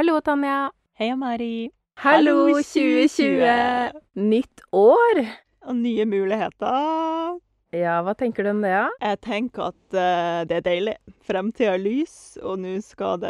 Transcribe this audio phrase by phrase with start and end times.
[0.00, 0.70] Hallo, Tanja.
[0.96, 1.70] Hei, Mari.
[2.00, 3.10] Hallo, Hallo, 2020!
[3.12, 3.98] 2020.
[4.30, 5.18] Nytt år!
[5.68, 7.34] Og nye muligheter.
[7.76, 8.86] Ja, hva tenker du om det, da?
[9.10, 10.94] Jeg tenker at uh, det er deilig.
[11.28, 13.26] Fremtida er lys, og nå skal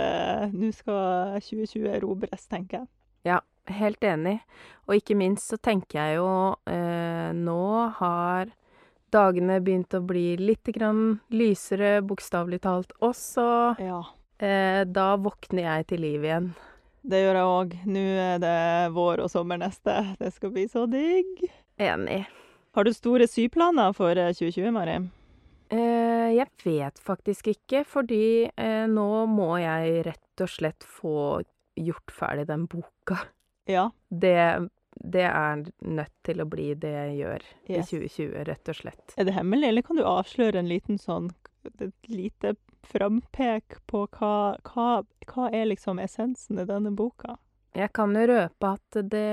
[0.77, 2.89] skal 2020 erobres, tenker jeg.
[3.33, 4.37] Ja, Helt enig.
[4.87, 7.67] Og ikke minst så tenker jeg jo uh, Nå
[7.99, 8.55] har
[9.11, 13.51] dagene begynt å bli litt grann lysere, bokstavelig talt også.
[13.83, 14.05] Ja.
[14.41, 16.53] Uh, da våkner jeg til liv igjen.
[17.03, 17.75] Det gjør jeg òg.
[17.89, 18.57] Nå er det
[18.97, 19.95] vår og sommer neste.
[20.21, 21.47] Det skal bli så digg.
[21.81, 22.23] Enig.
[22.77, 24.99] Har du store syplaner for eh, 2020, Mari?
[25.71, 31.41] Eh, jeg vet faktisk ikke, fordi eh, nå må jeg rett og slett få
[31.81, 33.21] gjort ferdig den boka.
[33.71, 33.89] Ja.
[34.11, 34.37] Det,
[35.01, 37.93] det er nødt til å bli det jeg gjør Yes.
[37.93, 39.15] i 2020, rett og slett.
[39.17, 41.31] Er det hemmelig, eller kan du avsløre en liten sånn
[41.69, 42.55] et lite
[42.87, 44.89] frampek på hva, hva,
[45.31, 47.37] hva er liksom essensen i denne boka?
[47.77, 49.27] Jeg kan jo røpe at det,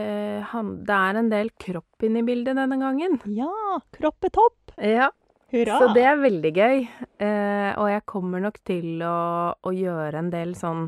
[0.85, 3.17] det er en del kropp inne i bildet denne gangen.
[3.33, 3.79] Ja!
[3.97, 4.75] Kropp er topp!
[4.77, 5.07] Ja,
[5.49, 5.79] Hurra!
[5.79, 6.83] så det er veldig gøy.
[7.17, 9.17] Eh, og jeg kommer nok til å,
[9.57, 10.83] å gjøre en del sånn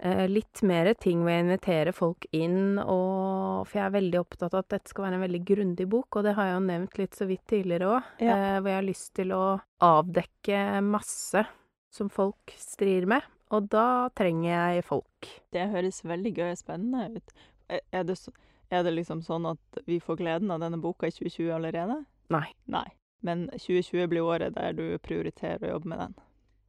[0.00, 4.56] eh, litt mer ting ved å invitere folk inn, og, for jeg er veldig opptatt
[4.56, 7.00] av at dette skal være en veldig grundig bok, og det har jeg jo nevnt
[7.02, 8.32] litt så vidt tidligere òg, Ja.
[8.40, 9.44] eh, hvor jeg har lyst til å
[9.84, 11.44] avdekke masse
[11.90, 15.28] som folk strir med, og da trenger jeg folk.
[15.52, 17.34] Det høres veldig gøy og spennende ut.
[17.70, 18.16] Er er det,
[18.70, 22.00] er det liksom sånn at vi får gleden av denne boka i 2020 allerede?
[22.30, 22.46] Nei.
[22.70, 22.86] Nei.
[23.26, 26.14] Men 2020 blir året der du prioriterer å jobbe med den.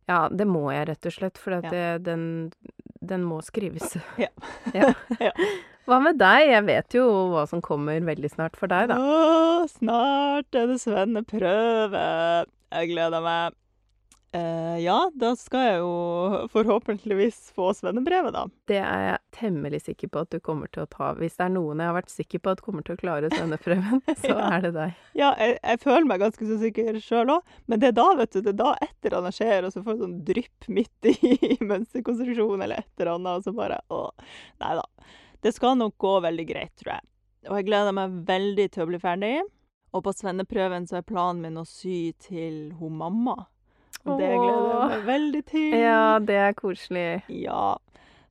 [0.09, 1.97] Ja, det må jeg rett og slett, for Ja.
[2.01, 2.51] den,
[2.99, 3.95] den må skrives.
[4.19, 4.27] Ja.
[4.73, 4.89] ja.
[5.21, 5.31] Ja.
[5.87, 6.49] Hva med deg?
[6.49, 8.97] Jeg vet jo hva som kommer veldig snart for deg, da.
[8.97, 12.03] Å, snart er det svenneprøve.
[12.71, 13.55] Jeg gleder meg.
[14.33, 18.45] Eh, ja, da skal jeg jo forhåpentligvis få svennebrevet, da.
[18.71, 21.09] Det er jeg temmelig sikker på at du kommer til å ta.
[21.19, 23.99] Hvis det er noen jeg har vært sikker på at kommer til å klare svenneprøven,
[24.23, 24.47] så Ja.
[24.55, 24.95] er det deg.
[25.19, 28.31] Ja, jeg, jeg føler meg ganske så sikker sjøl òg, men det er da, vet
[28.31, 31.11] du, det er da et eller annet skjer, og så får jeg sånn drypp midt
[31.11, 34.01] i mønsterkonstruksjonen eller et eller annet, og så bare å,
[34.63, 34.87] Nei da.
[35.43, 37.07] Det skal nok gå veldig greit, tror jeg.
[37.49, 39.35] Og jeg gleder meg veldig til å bli ferdig.
[39.91, 43.33] Og på svenneprøven så er planen min å sy til hun mamma.
[44.05, 45.75] Og det gleder jeg meg veldig til.
[45.77, 47.07] Ja, det er koselig.
[47.29, 47.65] Ja.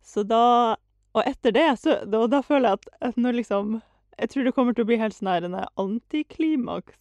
[0.02, 0.76] Så da
[1.14, 3.80] Og etter det, så da, da føler jeg at, at liksom
[4.18, 6.98] Jeg tror det kommer til å bli helt sånn her en antiklimaks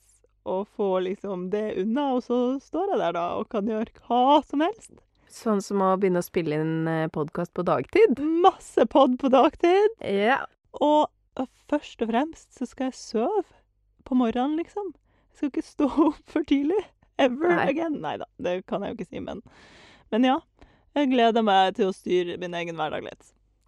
[0.49, 4.39] å få liksom det unna, og så står jeg der da og kan gjøre hva
[4.47, 4.93] som helst.
[5.29, 8.17] Sånn som å begynne å spille inn podkast på dagtid.
[8.41, 9.93] Masse pod på dagtid.
[10.01, 10.39] Ja.
[10.73, 11.11] Og
[11.69, 13.45] først og fremst så skal jeg sove
[14.07, 14.93] på morgenen, liksom.
[15.29, 16.81] Jeg skal ikke stå opp for tidlig.
[17.19, 17.67] Ever Nei.
[17.73, 17.99] again.
[18.03, 19.43] Nei da, det kan jeg jo ikke si, men
[20.11, 20.39] Men ja.
[20.97, 23.27] Jeg gleder meg til å styre min egen hverdag litt.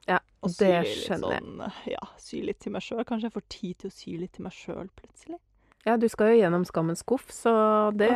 [0.10, 1.44] Ja, Og det skjønner jeg.
[1.46, 3.04] sånn, ja, sy litt til meg sjøl.
[3.06, 5.38] Kanskje jeg får tid til å sy litt til meg sjøl plutselig.
[5.86, 7.52] Ja, du skal jo gjennom Skammens skuff, så
[7.98, 8.10] det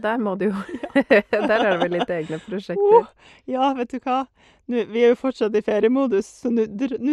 [0.00, 0.54] Der må du jo
[0.94, 3.00] Der er det vel litt egne prosjekter.
[3.02, 3.08] Oh,
[3.48, 4.22] ja, vet du hva?
[4.70, 6.64] Nå, vi er jo fortsatt i feriemodus, så nå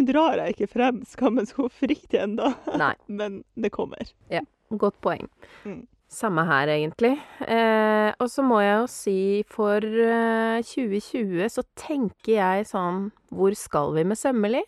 [0.08, 2.54] drar jeg ikke frem Skammens skuff riktig ennå.
[3.20, 4.12] Men det kommer.
[4.32, 5.28] Ja, Godt poeng.
[5.64, 5.86] Mm.
[6.08, 7.18] Samme her, egentlig.
[7.44, 9.20] Eh, og så må jeg jo si
[9.52, 14.64] for eh, 2020 så tenker jeg sånn Hvor skal vi med Sømmelig?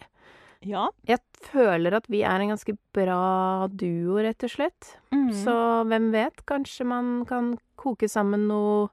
[0.67, 0.89] Ja.
[1.07, 4.91] Jeg føler at vi er en ganske bra duo, rett og slett.
[5.15, 5.31] Mm.
[5.45, 5.55] Så
[5.87, 6.43] hvem vet?
[6.49, 8.89] Kanskje man kan koke sammen noe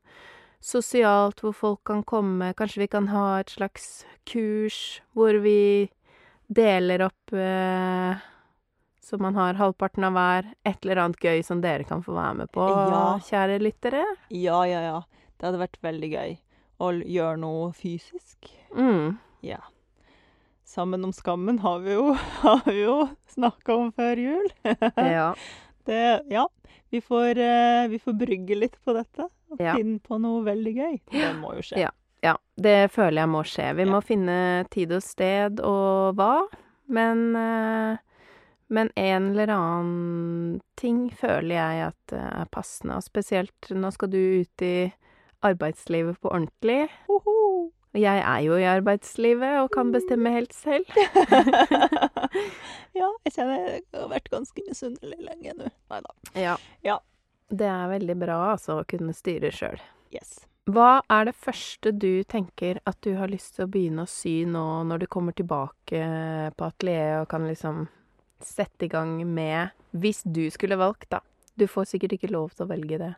[0.63, 2.53] sosialt hvor folk kan komme.
[2.55, 5.91] Kanskje vi kan ha et slags kurs hvor vi
[6.47, 8.23] deler opp eh,
[9.06, 10.49] så man har halvparten av hver.
[10.67, 13.05] Et eller annet gøy som dere kan få være med på, Ja.
[13.22, 14.03] kjære lyttere.
[14.34, 14.97] Ja, ja, ja.
[15.39, 16.37] Det hadde vært veldig gøy
[16.83, 18.50] å gjøre noe fysisk.
[18.75, 19.19] Mm.
[19.47, 19.61] Ja.
[20.66, 22.12] Sammen om skammen har vi jo,
[22.43, 22.97] har vi jo
[23.31, 24.48] snakka om før jul.
[24.97, 25.31] Ja.
[25.86, 26.03] Det,
[26.34, 26.48] ja.
[26.91, 29.77] Vi får, eh, vi får brygge litt på dette og Ja.
[29.78, 30.97] finne på noe veldig gøy.
[31.13, 31.78] Det må jo skje.
[31.84, 31.91] Ja.
[32.27, 32.34] ja.
[32.59, 33.69] Det føler jeg må skje.
[33.78, 36.33] Vi må finne tid og sted og hva,
[36.91, 38.03] men eh,
[38.68, 44.18] men en eller annen ting føler jeg at er passende, og spesielt nå skal du
[44.42, 44.91] ut i
[45.47, 46.86] arbeidslivet på ordentlig.
[47.07, 47.71] Hoho.
[47.97, 50.84] Jeg er jo i arbeidslivet og kan bestemme helt selv.
[52.98, 55.71] ja, jeg kjenner jeg har vært ganske misunnelig lenge nå.
[55.92, 56.16] Nei da.
[56.36, 56.57] Ja.
[56.84, 56.98] Ja.
[57.48, 59.80] Det er veldig bra, altså, å kunne styre sjøl.
[60.12, 60.41] Yes.
[60.66, 64.41] Hva er det første du tenker at du har lyst til å begynne å sy
[64.51, 66.01] nå når du kommer tilbake
[66.59, 67.84] på atelieret og kan liksom
[68.44, 71.21] sette i gang med Hvis du skulle valgt, da,
[71.56, 73.12] Du får sikkert ikke lov til å velge det.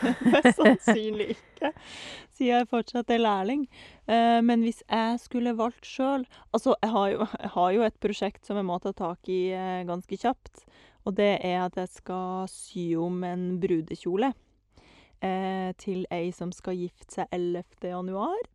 [0.58, 1.72] Sannsynlig ikke,
[2.30, 3.64] siden jeg fortsatt er lærling.
[4.06, 7.98] Eh, men hvis jeg skulle valgt sjøl Altså, jeg har, jo, jeg har jo et
[7.98, 10.66] prosjekt som jeg må ta tak i eh, ganske kjapt.
[11.06, 14.32] Og det er at jeg skal sy om en brudekjole
[15.22, 17.64] eh, til ei som skal gifte seg 11.
[17.90, 18.48] januar.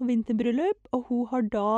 [0.00, 0.90] Og vinterbryllup.
[0.94, 1.68] Og hun har da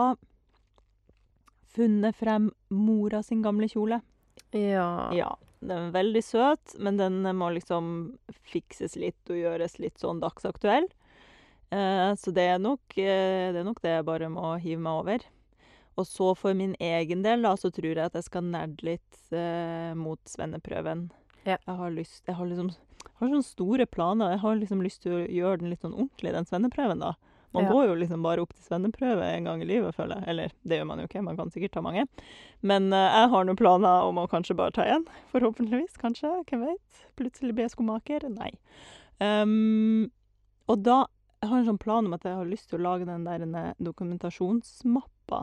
[1.74, 4.00] funnet frem mora sin gamle kjole.
[4.54, 5.10] Ja.
[5.14, 5.30] Ja,
[5.60, 7.88] den er veldig søt, men den må liksom
[8.46, 10.88] fikses litt og gjøres litt sånn dagsaktuell.
[11.74, 15.02] Eh, så det er nok eh, det er nok det jeg bare må hive meg
[15.02, 15.26] over.
[15.94, 19.34] Og så for min egen del, da, så tror jeg at jeg skal nerde litt
[19.34, 21.08] eh, mot svenneprøven.
[21.44, 21.58] Ja.
[21.58, 22.72] Jeg har lyst Jeg har liksom
[23.20, 24.34] har sånne store planer.
[24.34, 27.14] Jeg har liksom lyst til å gjøre den litt sånn ordentlig, den svenneprøven, da.
[27.54, 27.70] Man Ja.
[27.72, 30.28] går jo liksom bare opp til svenneprøve en gang i livet, føler jeg.
[30.32, 32.06] Eller det gjør man jo ikke, man kan sikkert ta mange.
[32.62, 35.06] Men uh, jeg har noen planer om å kanskje bare ta én.
[35.30, 36.32] Forhåpentligvis, kanskje.
[36.50, 37.04] Hvem vet?
[37.16, 38.26] Plutselig blir jeg skomaker.
[38.34, 38.50] Nei.
[39.22, 40.10] Um,
[40.66, 41.04] og da
[41.44, 43.74] Jeg har en sånn plan om at jeg har lyst til å lage den der
[43.76, 45.42] dokumentasjonsmappa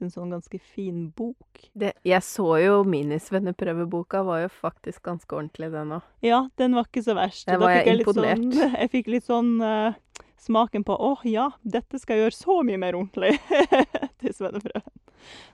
[0.00, 1.64] til en sånn ganske fin bok.
[1.76, 6.06] Det, jeg så jo minisvenneprøveboka var jo faktisk ganske ordentlig, den òg.
[6.24, 7.48] Ja, den var ikke så verst.
[7.50, 8.46] Da var jeg, jeg imponert.
[8.46, 9.98] Sånn, jeg fikk litt sånn eh,
[10.40, 13.36] smaken på åh ja, dette skal jeg gjøre så mye mer ordentlig
[14.22, 14.92] til svenneprøven.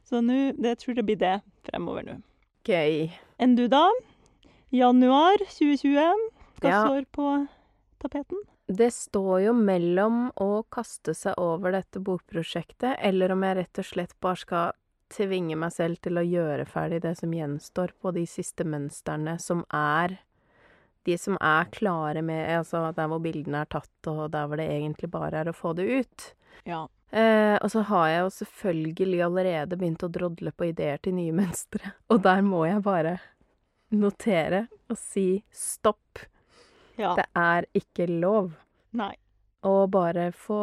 [0.06, 1.34] Så nu, det tror jeg blir det
[1.66, 2.18] fremover nå.
[2.66, 3.08] Gøy.
[3.42, 3.88] Enn du, da?
[4.74, 6.26] Januar 2020.
[6.62, 6.84] Hva Ja.
[6.86, 7.26] står på
[8.02, 8.38] tapeten?
[8.66, 13.86] Det står jo mellom å kaste seg over dette bokprosjektet, eller om jeg rett og
[13.86, 14.72] slett bare skal
[15.14, 19.62] tvinge meg selv til å gjøre ferdig det som gjenstår på de siste mønstrene, som
[19.70, 20.16] er
[21.06, 24.66] de som er klare med Altså der hvor bildene er tatt, og der hvor det
[24.70, 26.26] egentlig bare er å få det ut.
[26.66, 26.84] Ja.
[27.14, 31.32] Eh, og så har jeg jo selvfølgelig allerede begynt å drodle på ideer til nye
[31.36, 33.16] mønstre, og der må jeg bare
[33.94, 36.24] notere og si stopp.
[36.98, 37.14] ja.
[37.18, 38.50] Det er ikke lov.
[38.96, 39.12] Nei.
[39.66, 40.56] Og bare få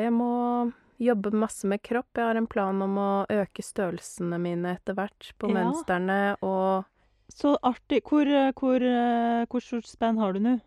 [0.00, 0.72] Jeg må
[1.02, 2.08] jobbe masse med kropp.
[2.16, 5.54] Jeg har en plan om å øke størrelsene mine etter hvert på Ja.
[5.58, 6.84] mønstrene, og
[7.32, 8.02] Så artig.
[8.08, 10.60] Hvor, eh, hvor, eh, hvor stort spenn har du nå?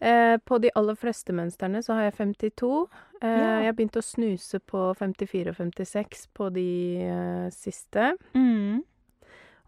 [0.00, 2.88] eh, på de aller fleste mønstrene så har jeg 52.
[3.22, 3.60] Eh, Ja.
[3.62, 6.66] Jeg har begynt å snuse på 54 og 56 på de
[7.00, 8.12] eh, siste.
[8.34, 8.82] Mm.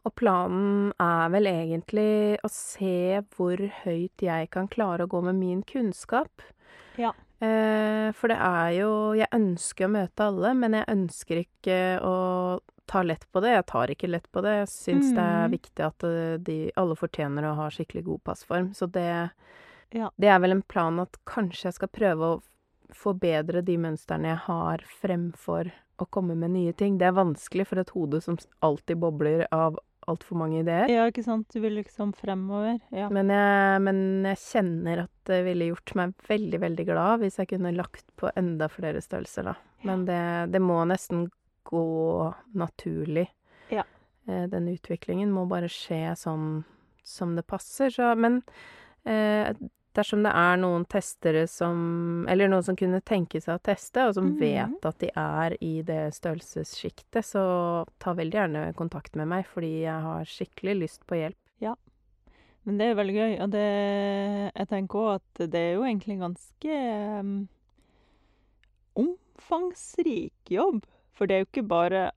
[0.05, 5.35] Og planen er vel egentlig å se hvor høyt jeg kan klare å gå med
[5.41, 6.45] min kunnskap.
[6.99, 7.13] Ja.
[7.41, 12.61] Eh, for det er jo Jeg ønsker å møte alle, men jeg ønsker ikke å
[12.89, 13.53] ta lett på det.
[13.55, 14.55] Jeg tar ikke lett på det.
[14.63, 15.55] Jeg syns det er Mm.
[15.55, 18.71] viktig at eh, de, alle fortjener å ha skikkelig god passform.
[18.75, 19.31] Så det,
[19.95, 20.11] Ja.
[20.19, 22.43] det er vel en plan at kanskje jeg skal prøve å
[22.95, 25.71] forbedre de mønstrene jeg har, fremfor
[26.01, 26.97] å komme med nye ting.
[26.99, 30.89] Det er vanskelig for et hode som alltid bobler av altfor mange ideer.
[30.89, 31.49] ja, ikke sant.
[31.53, 32.79] Du vil liksom fremover.
[32.91, 33.11] Ja.
[33.13, 37.49] Men jeg, men jeg kjenner at det ville gjort meg veldig, veldig glad hvis jeg
[37.49, 39.55] kunne lagt på enda flere størrelser, da.
[39.85, 40.23] Men det,
[40.55, 41.27] det må nesten
[41.69, 43.29] gå naturlig.
[43.71, 43.85] Ja.
[44.27, 46.65] Eh, Den utviklingen må bare skje sånn
[47.05, 47.91] som det passer.
[47.95, 48.43] Så, men
[49.09, 49.53] eh,
[49.97, 54.15] dersom det er noen testere som Eller noen som kunne tenke seg å teste, og
[54.15, 54.39] som Mhm.
[54.39, 59.83] vet at de er i det størrelsessjiktet, så ta veldig gjerne kontakt med meg, fordi
[59.83, 61.37] jeg har skikkelig lyst på hjelp.
[61.61, 61.75] Ja.
[62.65, 66.19] Men det er veldig gøy, og det Jeg tenker òg at det er jo egentlig
[66.21, 67.49] ganske um,
[68.95, 70.85] omfangsrik jobb.
[71.19, 72.09] For det er jo ikke bare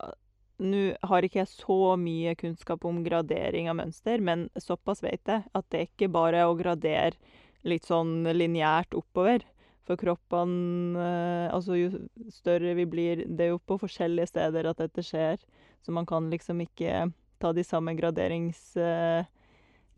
[0.61, 5.41] Nå har ikke jeg så mye kunnskap om gradering av mønster, men såpass vet jeg
[5.57, 7.17] at det er ikke bare å gradere
[7.65, 9.41] litt sånn lineært oppover.
[9.89, 14.83] For kroppene eh, Altså, jo større vi blir Det er jo på forskjellige steder at
[14.83, 15.41] dette skjer,
[15.81, 17.07] så man kan liksom ikke
[17.41, 17.95] ta de samme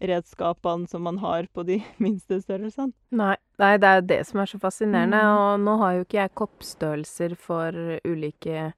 [0.04, 2.94] graderingsredskapene som man har på de minste størrelsene.
[3.12, 5.22] Nei, nei, det er jo det som er så fascinerende.
[5.24, 5.38] Mm.
[5.40, 7.72] Og nå har jo ikke jeg koppstørrelser for
[8.06, 8.74] ulike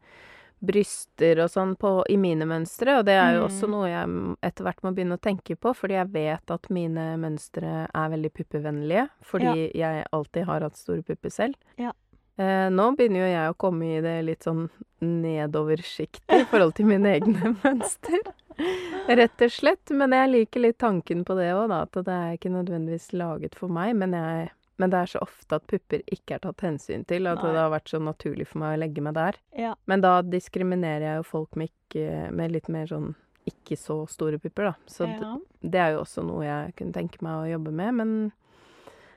[0.65, 3.49] bryster og sånn på, i mine mønstre, og det er jo Mm.
[3.49, 7.03] også noe jeg etter hvert må begynne å tenke på, fordi jeg vet at mine
[7.21, 11.55] mønstre er veldig puppevennlige, fordi jeg alltid har hatt store pupper selv.
[11.77, 11.91] Ja.
[12.39, 14.69] Eh, nå begynner jo jeg å komme i det litt sånn
[15.01, 18.23] nedoversjiktet i forhold til mine egne mønster.
[19.19, 19.91] Rett og slett.
[19.91, 21.81] Men jeg liker litt tanken på det òg, da.
[21.87, 24.47] At det er ikke nødvendigvis laget for meg, men, jeg,
[24.81, 27.27] men det er så ofte at pupper ikke er tatt hensyn til.
[27.31, 27.51] At Nei.
[27.51, 29.41] det har vært så naturlig for meg å legge meg der.
[29.57, 29.75] Ja.
[29.89, 33.13] Men da diskriminerer jeg jo folk med, ikke, med litt mer sånn
[33.45, 34.89] ikke så store pupper, da.
[34.89, 35.19] Så ja.
[35.21, 38.01] det, det er jo også noe jeg kunne tenke meg å jobbe med.
[38.01, 38.17] Men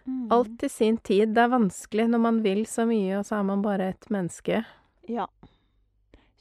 [0.09, 0.29] Mm.
[0.33, 1.35] alt til sin tid.
[1.37, 4.63] Det er vanskelig når man vil så mye, og så er man bare et menneske.
[5.09, 5.27] Ja.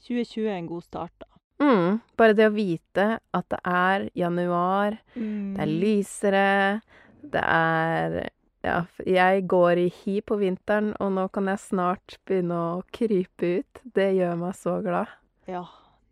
[0.06, 1.28] 2020 er en god start, da.
[1.60, 2.00] Mm.
[2.16, 5.80] Bare det å vite at det er januar, det er Mm.
[5.80, 6.82] lysere,
[7.22, 8.30] det er
[8.64, 13.60] Ja, jeg går i hi på vinteren, og nå kan jeg snart begynne å krype
[13.60, 13.80] ut.
[13.94, 15.06] Det gjør meg så glad.
[15.46, 15.62] Ja,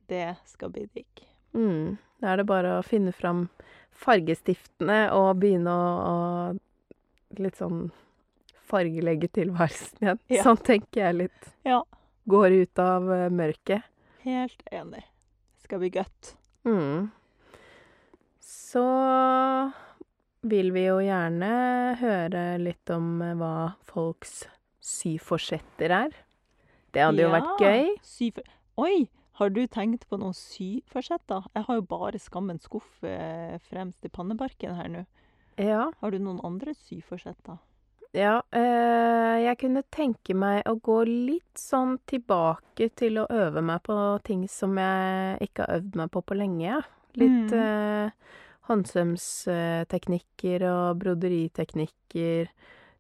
[0.09, 1.27] det skal bli digg.
[1.53, 1.99] Mm.
[2.21, 3.49] Da er det bare å finne fram
[3.91, 7.91] fargestiftene og begynne å, å litt sånn
[8.71, 10.19] fargelegge tilværelsen igjen.
[10.33, 10.43] Ja.
[10.47, 11.51] Sånn tenker jeg litt.
[11.67, 11.83] Ja.
[12.31, 13.83] Går ut av eh, mørket.
[14.25, 15.03] Helt enig.
[15.67, 16.37] Skal bli godt.
[16.67, 17.09] Mm.
[18.39, 18.85] Så
[20.47, 21.51] vil vi jo gjerne
[21.99, 24.45] høre litt om eh, hva folks
[24.79, 26.15] syforsetter er.
[26.95, 27.91] Det hadde jo vært gøy.
[28.07, 28.47] Syfor...
[28.79, 29.09] Oi!
[29.37, 31.51] Har du tenkt på noen syforsetter?
[31.53, 35.03] Jeg har jo bare Skammens skuff eh, fremst i pannebarken her nå.
[35.61, 35.89] Ja.
[36.01, 37.59] Har du noen andre syforsetter?
[38.17, 43.83] Ja, eh, jeg kunne tenke meg å gå litt sånn tilbake til å øve meg
[43.85, 46.65] på ting som jeg ikke har øvd meg på på lenge.
[46.71, 46.81] ja.
[47.17, 47.59] Litt Mm.
[47.61, 48.11] eh,
[48.69, 52.49] håndsømsteknikker og broderiteknikker.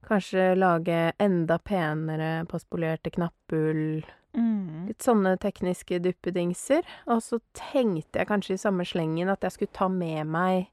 [0.06, 4.04] Kanskje lage enda penere postpolerte knapphull.
[4.37, 4.87] Mm.
[4.88, 6.82] Litt sånne tekniske duppedingser.
[7.08, 10.68] Og så tenkte jeg kanskje i samme slengen at jeg skulle ta med meg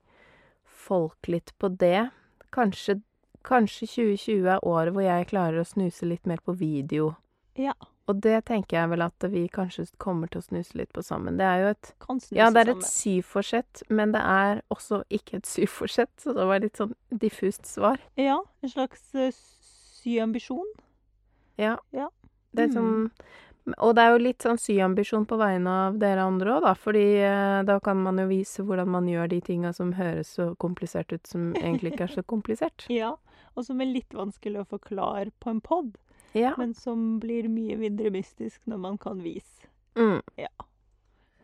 [0.66, 2.10] folk litt på det.
[2.54, 3.02] Kanskje,
[3.44, 7.16] kanskje 2020 er året hvor jeg klarer å snuse litt mer på video.
[7.60, 7.74] Ja.
[8.08, 11.38] Og det tenker jeg vel at vi kanskje kommer til å snuse litt på sammen.
[11.40, 11.92] Det er jo et
[12.36, 16.60] Ja, det er et syvforsett, men det er også ikke et syforsett, så det var
[16.60, 18.02] litt sånn diffust svar.
[18.20, 19.32] Ja, en slags eh,
[20.04, 20.68] syambisjon.
[21.58, 21.78] Ja.
[21.96, 22.10] Ja.
[22.54, 22.74] Det er Mm.
[22.74, 23.12] sånn
[23.80, 26.74] Og det er jo litt sånn syambisjon på vegne av dere andre òg, da.
[26.76, 30.50] Fordi eh, da kan man jo vise hvordan man gjør de tinga som høres så
[30.60, 32.84] komplisert ut, som egentlig ikke er så komplisert.
[32.92, 33.16] Ja,
[33.56, 35.98] og som er litt vanskelig å forklare på en pod,
[36.34, 36.54] Ja.
[36.58, 39.68] men som blir mye mindre mystisk når man kan vise.
[39.96, 40.22] Mm.
[40.38, 40.50] Ja.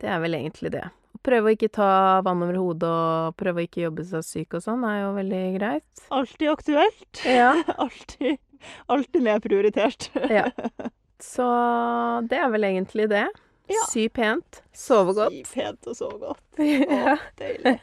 [0.00, 0.86] Det er vel egentlig det.
[1.22, 4.62] Prøve å ikke ta vann over hodet og prøve å ikke jobbe seg syk og
[4.64, 6.04] sånn, er jo veldig greit.
[6.10, 7.20] Alltid aktuelt.
[7.28, 7.50] Ja.
[7.84, 8.38] alltid,
[8.88, 10.08] alltid nedprioritert.
[10.32, 10.46] Ja.
[11.20, 11.44] Så
[12.30, 13.26] det er vel egentlig det.
[13.70, 13.82] Ja.
[13.92, 15.36] Sy pent, sove godt.
[15.46, 16.42] Sy pent og sove godt.
[16.58, 17.76] Å, deilig.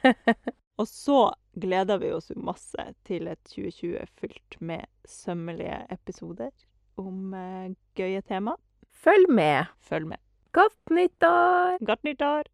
[0.82, 1.20] Og så
[1.60, 6.54] gleder vi oss jo masse til et 2020 fylt med sømmelige episoder
[6.98, 8.56] om eh, gøye tema.
[8.92, 9.74] Følg med.
[9.80, 10.22] Følg med.
[10.54, 11.78] Godt nyttår!
[11.86, 12.50] Godt nyttår!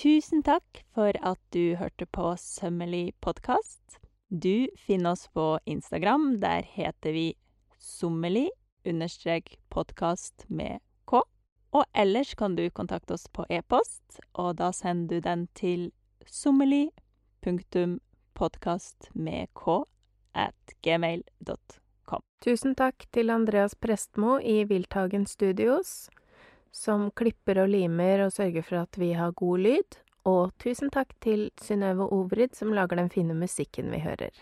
[0.00, 3.98] Tusen takk for at du hørte på Sømmelig podkast.
[4.30, 6.38] Du finner oss på Instagram.
[6.40, 7.34] Der heter vi
[7.78, 8.48] sommelig
[8.86, 11.20] understrek podkast med k.
[11.72, 15.90] Og ellers kan du kontakte oss på e-post, og da sender du den til
[16.26, 16.90] sommelig
[17.40, 18.00] Punktum
[19.12, 19.84] med k
[20.32, 22.22] at gmail.com.
[22.40, 26.08] Tusen takk til Andreas Prestmo i Wilthagen Studios,
[26.72, 30.00] som klipper og limer og sørger for at vi har god lyd.
[30.24, 34.32] Og tusen takk til Synnøve Obrid, som lager den fine musikken vi hører.